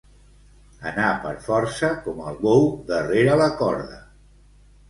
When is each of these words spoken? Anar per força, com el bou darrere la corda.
Anar 0.91 1.09
per 1.25 1.33
força, 1.49 1.91
com 2.07 2.25
el 2.31 2.39
bou 2.47 2.65
darrere 2.89 3.37
la 3.43 3.51
corda. 3.63 4.01